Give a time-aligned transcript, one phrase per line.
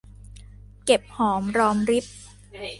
[0.85, 2.05] เก็บหอมรอมริบ